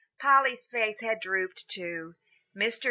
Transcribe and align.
Polly's 0.19 0.65
face 0.65 0.99
had 1.01 1.19
drooped, 1.19 1.69
too. 1.69 2.15
Mr. 2.55 2.79